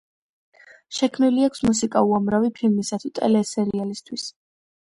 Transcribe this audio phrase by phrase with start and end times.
[0.99, 4.27] შექმნილი აქვს მუსიკა უამრავი ფილმისა თუ ტელესერიალისთვის.